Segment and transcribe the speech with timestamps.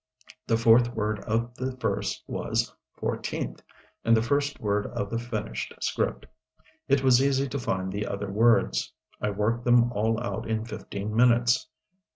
[0.47, 3.61] The fourth word of the verse was fourteenth
[4.03, 6.25] and the first word of the finished script.
[6.87, 8.93] It was easy to find the other words.
[9.21, 11.67] I worked them all out in fifteen minutes.